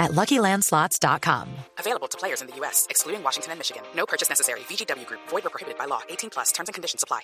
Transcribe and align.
at 0.00 0.10
LuckyLandSlots.com. 0.10 1.46
Available 1.78 2.08
to 2.08 2.18
players 2.18 2.40
in 2.42 2.48
the 2.48 2.56
U.S., 2.56 2.88
excluding 2.90 3.22
Washington 3.22 3.52
and 3.52 3.60
Michigan. 3.60 3.82
No 3.94 4.06
purchase 4.06 4.28
necessary. 4.28 4.60
VGW 4.60 5.06
Group. 5.06 5.20
Void 5.28 5.46
or 5.46 5.50
prohibited 5.50 5.78
by 5.78 5.84
law. 5.84 6.00
18 6.08 6.30
plus. 6.30 6.50
Terms 6.50 6.68
and 6.68 6.74
conditions 6.74 7.04
apply. 7.04 7.20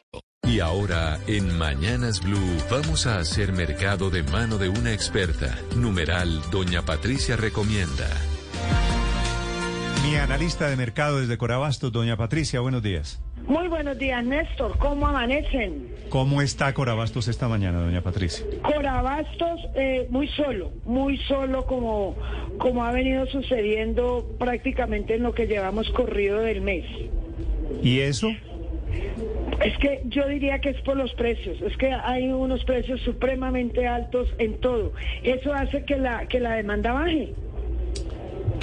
Y 0.46 0.60
ahora, 0.60 1.18
en 1.26 1.58
Mañanas 1.58 2.20
Blue, 2.20 2.56
vamos 2.70 3.06
a 3.06 3.18
hacer 3.18 3.52
mercado 3.52 4.10
de 4.10 4.22
mano 4.22 4.58
de 4.58 4.68
una 4.68 4.92
experta. 4.92 5.58
Numeral, 5.74 6.40
Doña 6.52 6.82
Patricia 6.82 7.34
recomienda. 7.36 8.08
Mi 10.06 10.14
analista 10.14 10.70
de 10.70 10.76
mercado 10.76 11.18
desde 11.18 11.36
Corabastos, 11.36 11.90
doña 11.90 12.16
Patricia, 12.16 12.60
buenos 12.60 12.80
días. 12.80 13.20
Muy 13.48 13.66
buenos 13.66 13.98
días, 13.98 14.24
Néstor. 14.24 14.78
¿Cómo 14.78 15.08
amanecen? 15.08 15.88
¿Cómo 16.10 16.42
está 16.42 16.72
Corabastos 16.74 17.26
esta 17.26 17.48
mañana, 17.48 17.80
doña 17.80 18.02
Patricia? 18.02 18.46
Corabastos 18.62 19.60
eh, 19.74 20.06
muy 20.08 20.28
solo, 20.28 20.70
muy 20.84 21.18
solo 21.24 21.66
como, 21.66 22.14
como 22.58 22.84
ha 22.84 22.92
venido 22.92 23.26
sucediendo 23.26 24.36
prácticamente 24.38 25.16
en 25.16 25.24
lo 25.24 25.34
que 25.34 25.48
llevamos 25.48 25.90
corrido 25.90 26.38
del 26.38 26.60
mes. 26.60 26.84
¿Y 27.82 27.98
eso? 27.98 28.28
Es 29.64 29.76
que 29.78 30.02
yo 30.04 30.28
diría 30.28 30.60
que 30.60 30.70
es 30.70 30.80
por 30.82 30.96
los 30.96 31.12
precios, 31.14 31.60
es 31.62 31.76
que 31.78 31.92
hay 31.92 32.28
unos 32.28 32.62
precios 32.64 33.00
supremamente 33.00 33.88
altos 33.88 34.28
en 34.38 34.60
todo. 34.60 34.92
Eso 35.24 35.52
hace 35.52 35.84
que 35.84 35.96
la, 35.96 36.28
que 36.28 36.38
la 36.38 36.52
demanda 36.52 36.92
baje. 36.92 37.34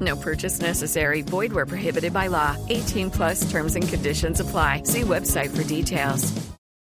No 0.00 0.16
purchase 0.16 0.60
necessary. 0.60 1.22
Void 1.22 1.52
where 1.52 1.66
prohibited 1.66 2.12
by 2.12 2.28
law. 2.28 2.56
18 2.68 3.10
plus 3.10 3.50
terms 3.50 3.76
and 3.76 3.86
conditions 3.86 4.40
apply. 4.40 4.82
See 4.84 5.02
website 5.02 5.50
for 5.50 5.62
details. 5.64 6.32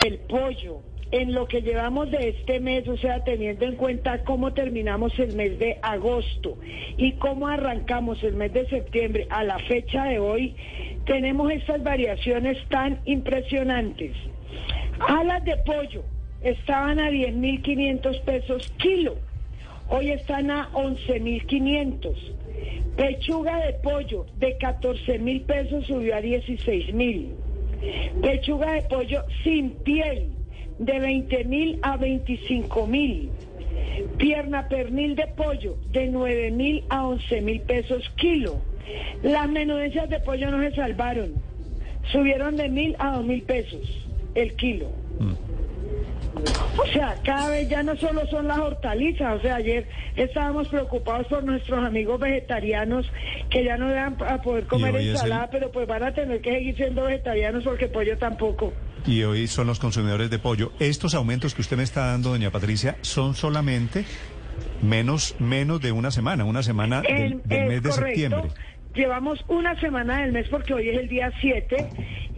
El 0.05 0.19
pollo, 0.29 0.83
en 1.11 1.33
lo 1.33 1.47
que 1.47 1.61
llevamos 1.61 2.11
de 2.11 2.29
este 2.29 2.61
mes, 2.61 2.87
o 2.87 2.97
sea, 2.99 3.25
teniendo 3.25 3.65
en 3.65 3.77
cuenta 3.77 4.23
cómo 4.25 4.53
terminamos 4.53 5.19
el 5.19 5.35
mes 5.35 5.59
de 5.59 5.79
agosto 5.83 6.59
y 6.97 7.13
cómo 7.13 7.49
arrancamos 7.49 8.23
el 8.23 8.35
mes 8.35 8.53
de 8.53 8.69
septiembre 8.69 9.27
a 9.31 9.43
la 9.43 9.59
fecha 9.59 10.05
de 10.05 10.19
hoy, 10.19 10.55
tenemos 11.07 11.51
estas 11.51 11.83
variaciones 11.83 12.59
tan 12.69 13.01
impresionantes. 13.07 14.13
Alas 15.01 15.45
de 15.45 15.57
pollo 15.67 16.05
estaban 16.43 17.01
a 17.01 17.11
10.500 17.11 18.21
pesos 18.23 18.73
kilo, 18.77 19.17
hoy 19.89 20.11
están 20.11 20.51
a 20.51 20.71
11.500. 20.73 22.39
Pechuga 22.99 23.65
de 23.65 23.75
pollo 23.75 24.27
de 24.41 24.57
14 24.59 25.21
mil 25.21 25.43
pesos 25.43 25.87
subió 25.87 26.17
a 26.17 26.21
16 26.21 26.93
mil. 26.93 27.33
Pechuga 28.21 28.73
de 28.73 28.83
pollo 28.83 29.23
sin 29.45 29.71
piel 29.85 30.33
de 30.81 30.99
20 30.99 31.45
mil 31.45 31.79
a 31.83 31.97
25 31.97 32.89
mil. 32.89 33.31
Pierna 34.17 34.69
pernil 34.69 35.15
de 35.15 35.29
pollo 35.29 35.77
de 35.93 36.09
9 36.09 36.51
mil 36.51 36.83
a 36.89 37.07
11 37.07 37.41
mil 37.43 37.61
pesos 37.61 38.03
kilo. 38.17 38.61
Las 39.23 39.49
menudencias 39.49 40.11
de 40.11 40.19
pollo 40.19 40.51
no 40.51 40.61
se 40.61 40.75
salvaron. 40.75 41.35
Subieron 42.11 42.57
de 42.57 42.69
mil 42.69 42.97
a 42.99 43.13
dos 43.13 43.25
mil 43.25 43.43
pesos 43.43 44.09
el 44.35 44.57
kilo. 44.57 44.89
O 46.79 46.87
sea, 46.93 47.17
cada 47.25 47.51
vez 47.51 47.69
ya 47.69 47.83
no 47.83 47.97
solo 47.97 48.27
son 48.29 48.47
las 48.49 48.59
hortalizas, 48.59 49.39
o 49.39 49.43
sea, 49.43 49.57
ayer 49.57 49.87
estábamos 50.17 50.69
preocupados 50.69 51.27
por 51.27 51.43
nuestros 51.43 51.85
amigos 51.85 52.21
vegetarianos 52.21 53.11
que 53.51 53.65
ya 53.65 53.77
no 53.77 53.87
van 53.93 54.17
a 54.29 54.41
poder 54.43 54.65
comer 54.67 54.95
ensalada, 54.97 55.45
el- 55.45 55.51
pero 55.51 55.73
pues 55.73 55.87
van 55.89 56.05
a 56.05 56.15
tener 56.15 56.41
que 56.41 56.53
seguir 56.53 56.77
siendo 56.77 57.05
vegetarianos 57.05 57.65
porque 57.65 57.89
pollo 57.89 58.17
tampoco. 58.19 58.73
Y 59.07 59.23
hoy 59.25 59.47
son 59.49 59.67
los 59.67 59.79
consumidores 59.79 60.31
de 60.31 60.39
pollo. 60.39 60.73
Estos 60.79 61.15
aumentos 61.15 61.55
que 61.55 61.63
usted 61.63 61.77
me 61.77 61.83
está 61.83 62.07
dando, 62.07 62.31
doña 62.31 62.51
Patricia, 62.51 62.97
son 63.01 63.35
solamente 63.35 64.05
menos, 64.83 65.35
menos 65.39 65.81
de 65.81 65.93
una 65.93 66.11
semana, 66.11 66.45
una 66.45 66.63
semana 66.63 67.01
del, 67.03 67.11
El- 67.17 67.43
del 67.45 67.63
es 67.63 67.69
mes 67.69 67.83
de 67.83 67.93
septiembre. 67.93 68.43
Llevamos 68.95 69.45
una 69.49 69.79
semana 69.81 70.23
del 70.23 70.33
mes 70.33 70.49
porque 70.49 70.75
hoy 70.75 70.89
es 70.89 70.99
el 70.99 71.09
día 71.09 71.31
7 71.41 71.87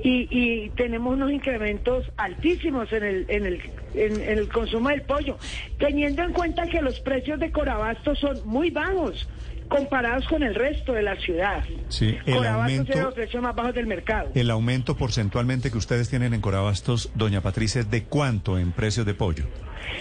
y, 0.02 0.28
y 0.30 0.68
tenemos 0.70 1.14
unos 1.14 1.30
incrementos 1.30 2.10
altísimos 2.16 2.92
en 2.92 3.04
el, 3.04 3.24
en, 3.28 3.46
el, 3.46 3.60
en, 3.94 4.20
en 4.20 4.38
el 4.38 4.48
consumo 4.48 4.88
del 4.90 5.02
pollo, 5.02 5.38
teniendo 5.78 6.22
en 6.22 6.32
cuenta 6.32 6.66
que 6.66 6.82
los 6.82 7.00
precios 7.00 7.38
de 7.40 7.50
Corabastos 7.52 8.18
son 8.18 8.40
muy 8.44 8.70
bajos 8.70 9.28
comparados 9.68 10.26
con 10.26 10.42
el 10.42 10.54
resto 10.54 10.92
de 10.92 11.02
la 11.02 11.14
ciudad. 11.16 11.62
Sí, 11.88 12.16
el 12.26 12.34
Corabastos 12.34 12.70
aumento- 12.72 12.84
tiene 12.92 13.02
los 13.06 13.14
precios 13.14 13.42
más 13.42 13.54
bajos 13.54 13.74
del 13.74 13.86
mercado. 13.86 14.30
El 14.34 14.50
aumento 14.50 14.96
porcentualmente 14.96 15.70
que 15.70 15.78
ustedes 15.78 16.10
tienen 16.10 16.34
en 16.34 16.40
Corabastos, 16.40 17.10
doña 17.14 17.40
Patricia, 17.40 17.80
¿es 17.80 17.90
de 17.90 18.02
cuánto 18.04 18.58
en 18.58 18.72
precios 18.72 19.06
de 19.06 19.14
pollo? 19.14 19.44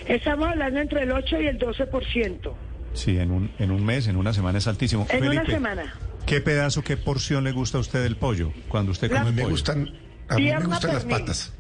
Estamos 0.08 0.50
hablando 0.50 0.80
entre 0.80 1.04
el 1.04 1.12
8 1.12 1.42
y 1.42 1.48
el 1.48 1.60
12%. 1.60 2.54
Sí, 2.94 3.20
en 3.20 3.30
un, 3.30 3.52
en 3.60 3.70
un 3.70 3.86
mes, 3.86 4.08
en 4.08 4.16
una 4.18 4.34
semana 4.34 4.58
es 4.58 4.68
altísimo. 4.68 5.06
En 5.12 5.24
una 5.28 5.46
semana. 5.46 5.94
¿Qué 6.30 6.42
pedazo, 6.42 6.84
qué 6.84 6.96
porción 6.96 7.44
le 7.44 7.52
gusta 7.52 7.80
a 7.80 7.82
usted 7.82 8.04
del 8.04 8.16
pollo 8.16 8.54
cuando 8.68 8.92
usted 8.92 9.10
come 9.10 9.26
Me 9.26 9.32
pollo? 9.32 9.44
Me 9.46 9.50
gustan, 9.52 9.90
a 10.30 10.36
mí 10.36 10.44
me 10.44 10.64
gustan 10.66 10.94
las 10.94 11.06
patas. 11.06 11.54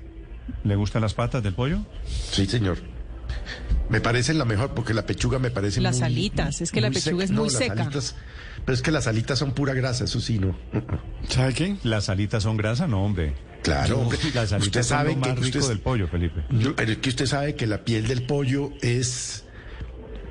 ¿Le 0.63 0.75
gustan 0.75 1.01
las 1.01 1.13
patas 1.15 1.41
del 1.41 1.53
pollo? 1.55 1.79
Sí, 2.05 2.45
señor. 2.45 2.77
Me 3.89 3.99
parecen 4.01 4.37
la 4.37 4.45
mejor 4.45 4.75
porque 4.75 4.93
la 4.93 5.05
pechuga 5.07 5.39
me 5.39 5.49
parece 5.49 5.81
Las 5.81 5.97
muy- 5.97 6.05
alitas, 6.05 6.61
es 6.61 6.71
que 6.71 6.81
la 6.81 6.91
pechuga 6.91 7.23
es 7.23 7.31
No, 7.31 7.41
muy 7.41 7.49
las 7.49 7.57
seca. 7.57 7.73
alitas- 7.83 8.15
pero 8.63 8.75
es 8.75 8.81
que 8.83 8.91
las 8.91 9.07
alitas 9.07 9.39
son 9.39 9.53
pura 9.53 9.73
grasa, 9.73 10.03
eso 10.03 10.19
sí, 10.21 10.37
no. 10.37 10.55
¿Sabe 11.27 11.53
qué? 11.55 11.77
¿Las 11.83 12.09
alitas 12.09 12.43
son 12.43 12.55
grasa? 12.57 12.87
No, 12.87 13.03
hombre. 13.03 13.33
Claro, 13.63 13.95
No, 13.97 14.01
hombre. 14.03 14.19
Las 14.35 14.53
alitas 14.53 14.67
Usted 14.67 14.83
sabe 14.83 15.11
son 15.13 15.19
lo 15.19 15.25
que 15.25 15.29
más 15.33 15.39
rico 15.45 15.57
usted- 15.57 15.69
del 15.69 15.79
pollo, 15.79 16.07
Felipe. 16.07 16.43
Yo- 16.51 16.75
pero 16.75 16.91
es 16.91 16.97
que 16.99 17.09
usted 17.09 17.25
sabe 17.25 17.55
que 17.55 17.65
la 17.65 17.83
piel 17.83 18.07
del 18.07 18.23
pollo 18.23 18.71
es, 18.81 19.45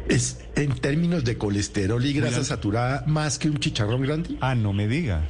es 0.09 0.39
en 0.57 0.75
términos 0.81 1.25
de 1.25 1.37
colesterol 1.39 2.05
y 2.05 2.13
grasa 2.13 2.37
Mira. 2.39 2.45
saturada 2.45 3.05
más 3.07 3.39
que 3.39 3.49
un 3.49 3.59
chicharrón 3.59 4.03
grande. 4.03 4.31
Ah, 4.41 4.55
no 4.55 4.73
me 4.73 4.89
diga. 4.89 5.23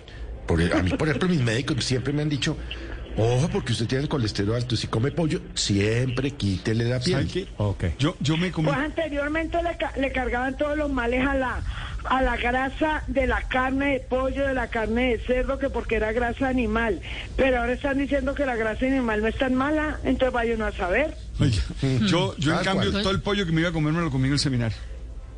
Por, 0.47 0.61
a 0.72 0.83
mí, 0.83 0.91
por 0.91 1.09
ejemplo, 1.09 1.28
mis 1.28 1.43
médicos 1.43 1.84
siempre 1.84 2.12
me 2.12 2.22
han 2.22 2.28
dicho, 2.31 2.56
ojo, 3.19 3.49
porque 3.53 3.72
usted 3.72 3.87
tiene 3.87 4.05
el 4.05 4.09
colesterol 4.09 4.55
alto, 4.56 4.77
si 4.77 4.87
come 4.87 5.11
pollo, 5.11 5.41
siempre 5.55 6.31
quítele 6.31 6.84
la 6.84 7.00
¿Sabe 7.00 7.25
piel. 7.27 7.31
qué? 7.47 7.53
Ok. 7.59 7.84
Yo, 7.99 8.16
yo 8.21 8.37
me 8.39 8.50
comí... 8.50 8.66
Pues 8.69 8.78
anteriormente 8.78 9.62
le, 9.62 9.77
ca- 9.77 9.93
le 9.97 10.11
cargaban 10.11 10.56
todos 10.56 10.77
los 10.78 10.91
males 10.91 11.27
a 11.27 11.34
la 11.34 11.62
a 12.05 12.22
la 12.22 12.37
grasa 12.39 13.03
de 13.09 13.27
la 13.27 13.43
carne 13.43 13.95
de 13.95 14.00
pollo, 14.00 14.47
de 14.47 14.55
la 14.55 14.69
carne 14.69 15.10
de 15.10 15.19
cerdo, 15.27 15.59
que 15.59 15.69
porque 15.69 15.97
era 15.97 16.12
grasa 16.12 16.49
animal. 16.49 17.03
Pero 17.37 17.59
ahora 17.60 17.72
están 17.75 17.99
diciendo 17.99 18.34
que 18.34 18.47
la 18.47 18.56
grasa 18.56 18.87
animal 18.87 19.21
no 19.21 19.27
es 19.28 19.37
tan 19.37 19.55
mala, 19.55 19.99
entonces 20.05 20.33
vaya 20.33 20.55
uno 20.55 20.65
a 20.66 20.72
saber. 20.72 21.19
Oye, 21.41 21.60
yo, 22.06 22.37
yo 22.37 22.56
en 22.56 22.65
cambio, 22.65 22.91
todo 22.91 23.10
el 23.10 23.21
pollo 23.21 23.47
que 23.47 23.53
me 23.53 23.60
iba 23.60 23.71
a 23.71 23.72
comer 23.72 23.92
me 23.92 24.01
lo 24.01 24.10
comí 24.10 24.27
en 24.27 24.34
el 24.34 24.39
seminario. 24.39 24.77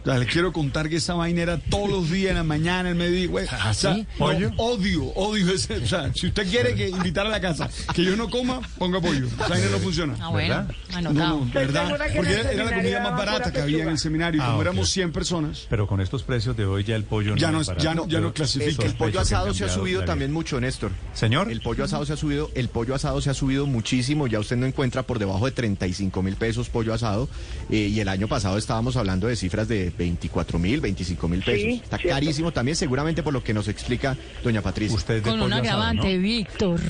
O 0.02 0.04
sea, 0.04 0.18
le 0.18 0.26
quiero 0.26 0.52
contar 0.52 0.88
que 0.88 0.96
esa 0.96 1.14
vaina 1.14 1.42
era 1.42 1.58
todos 1.58 1.88
los 1.90 2.10
días, 2.10 2.30
en 2.30 2.36
la 2.36 2.44
mañana, 2.44 2.80
en 2.80 2.86
el 2.88 2.94
mediodía, 2.96 3.28
güey. 3.28 3.46
O 3.68 3.74
sea, 3.74 3.94
no, 3.94 4.06
¿Pollo? 4.18 4.50
odio, 4.56 5.04
odio 5.14 5.52
ese. 5.52 5.76
O 5.78 5.86
sea, 5.86 6.10
si 6.14 6.28
usted 6.28 6.48
quiere 6.48 6.74
que 6.74 6.88
invitar 6.88 7.26
a 7.26 7.28
la 7.30 7.40
casa 7.40 7.68
que 7.94 8.04
yo 8.04 8.16
no 8.16 8.30
coma, 8.30 8.60
ponga 8.78 9.00
pollo. 9.00 9.26
Esa 9.26 9.48
vaina 9.48 9.66
no 9.70 9.78
funciona. 9.78 10.14
Ah, 10.20 10.28
bueno, 10.30 10.54
¿Verdad? 10.54 11.02
No, 11.02 11.12
no, 11.12 11.50
¿verdad? 11.52 11.98
Porque 12.16 12.32
era, 12.32 12.50
era 12.52 12.64
la 12.64 12.74
comida 12.76 13.00
más 13.02 13.12
barata 13.18 13.52
que 13.52 13.60
había 13.60 13.82
en 13.82 13.88
el 13.90 13.98
seminario. 13.98 14.42
Ah, 14.42 14.50
Como 14.50 14.62
éramos 14.62 14.88
100 14.90 15.12
personas. 15.12 15.66
Pero 15.68 15.86
con 15.86 16.00
estos 16.00 16.22
precios 16.22 16.56
de 16.56 16.64
hoy 16.66 16.84
ya 16.84 16.96
el 16.96 17.04
pollo 17.04 17.36
Ya 17.36 17.50
no, 17.50 17.60
es 17.60 17.66
barato. 17.66 17.84
ya 17.84 17.94
no- 17.94 18.08
ya 18.08 18.20
no 18.20 18.32
clasifica. 18.32 18.84
El 18.86 18.94
pollo 18.94 19.20
asado 19.20 19.52
se 19.54 19.64
ha 19.64 19.68
subido 19.68 20.04
también 20.04 20.32
mucho, 20.32 20.60
Néstor. 20.60 20.92
Señor. 21.12 21.50
El 21.50 21.60
pollo 21.60 21.84
asado 21.84 22.06
se 22.06 22.12
ha 22.14 22.16
subido, 22.16 22.50
el 22.54 22.68
pollo 22.68 22.94
asado 22.94 23.20
se 23.20 23.30
ha 23.30 23.34
subido 23.34 23.66
muchísimo, 23.66 24.26
ya 24.26 24.40
usted 24.40 24.56
no 24.56 24.66
encuentra 24.66 25.02
por 25.02 25.18
debajo 25.18 25.44
de 25.46 25.52
35 25.52 26.22
mil 26.22 26.36
pesos 26.36 26.68
pollo 26.70 26.94
asado, 26.94 27.28
eh, 27.70 27.76
y 27.92 28.00
el 28.00 28.08
año 28.08 28.28
pasado 28.28 28.56
estábamos 28.58 28.96
hablando 28.96 29.26
de 29.26 29.36
cifras 29.36 29.68
de 29.68 29.89
que 29.90 29.98
24 29.98 30.58
mil, 30.58 30.80
25 30.80 31.28
mil 31.28 31.42
pesos. 31.42 31.60
Sí, 31.60 31.80
Está 31.82 31.96
cierto. 31.98 32.14
carísimo 32.14 32.52
también, 32.52 32.76
seguramente 32.76 33.22
por 33.22 33.32
lo 33.32 33.42
que 33.42 33.52
nos 33.54 33.68
explica 33.68 34.16
doña 34.42 34.62
Patricia. 34.62 34.96
Usted 34.96 35.22
Con 35.22 35.40
un 35.40 35.52
agravante, 35.52 36.14
¿no? 36.16 36.22
Víctor. 36.22 36.80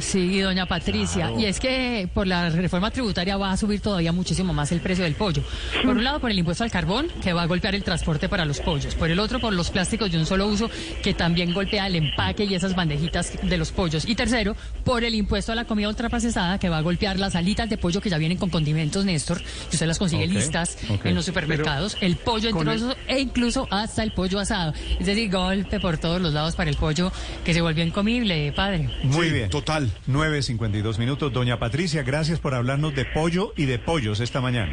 Sí, 0.00 0.40
doña 0.40 0.66
Patricia. 0.66 1.32
Y 1.38 1.46
es 1.46 1.60
que 1.60 2.08
por 2.12 2.26
la 2.26 2.50
reforma 2.50 2.90
tributaria 2.90 3.36
va 3.36 3.52
a 3.52 3.56
subir 3.56 3.80
todavía 3.80 4.12
muchísimo 4.12 4.52
más 4.52 4.72
el 4.72 4.80
precio 4.80 5.04
del 5.04 5.14
pollo. 5.14 5.42
Por 5.84 5.96
un 5.96 6.04
lado, 6.04 6.20
por 6.20 6.30
el 6.30 6.38
impuesto 6.38 6.64
al 6.64 6.70
carbón, 6.70 7.08
que 7.22 7.32
va 7.32 7.42
a 7.42 7.46
golpear 7.46 7.74
el 7.74 7.82
transporte 7.82 8.28
para 8.28 8.44
los 8.44 8.60
pollos. 8.60 8.94
Por 8.94 9.10
el 9.10 9.18
otro, 9.18 9.40
por 9.40 9.52
los 9.52 9.70
plásticos 9.70 10.10
de 10.10 10.18
un 10.18 10.26
solo 10.26 10.46
uso, 10.46 10.70
que 11.02 11.14
también 11.14 11.52
golpea 11.52 11.86
el 11.86 11.96
empaque 11.96 12.44
y 12.44 12.54
esas 12.54 12.74
bandejitas 12.74 13.32
de 13.42 13.56
los 13.56 13.72
pollos. 13.72 14.08
Y 14.08 14.14
tercero, 14.14 14.56
por 14.84 15.04
el 15.04 15.14
impuesto 15.14 15.52
a 15.52 15.54
la 15.54 15.64
comida 15.64 15.88
ultraprocesada, 15.88 16.58
que 16.58 16.68
va 16.68 16.78
a 16.78 16.82
golpear 16.82 17.18
las 17.18 17.34
alitas 17.34 17.68
de 17.68 17.78
pollo 17.78 18.00
que 18.00 18.10
ya 18.10 18.18
vienen 18.18 18.38
con 18.38 18.50
condimentos, 18.50 19.04
Néstor, 19.04 19.38
que 19.42 19.76
usted 19.76 19.86
las 19.86 19.98
consigue 19.98 20.26
listas 20.26 20.78
en 21.04 21.14
los 21.14 21.24
supermercados, 21.24 21.96
el 22.00 22.16
pollo 22.16 22.31
en 22.38 22.56
el- 22.56 22.64
trozos 22.64 22.96
e 23.06 23.20
incluso 23.20 23.66
hasta 23.70 24.02
el 24.02 24.12
pollo 24.12 24.38
asado. 24.40 24.72
Es 24.98 25.06
decir, 25.06 25.30
golpe 25.30 25.80
por 25.80 25.98
todos 25.98 26.20
los 26.20 26.32
lados 26.32 26.54
para 26.56 26.70
el 26.70 26.76
pollo 26.76 27.12
que 27.44 27.54
se 27.54 27.60
volvió 27.60 27.84
incomible, 27.84 28.52
padre. 28.52 28.88
Muy 29.04 29.26
Sí, 29.28 29.32
bien. 29.32 29.50
total. 29.50 29.90
9.52 30.06 30.98
minutos. 30.98 31.32
Doña 31.32 31.58
Patricia, 31.58 32.02
gracias 32.02 32.38
por 32.38 32.54
hablarnos 32.54 32.94
de 32.94 33.04
pollo 33.04 33.52
y 33.56 33.64
de 33.66 33.78
pollos 33.78 34.20
esta 34.20 34.40
mañana. 34.40 34.72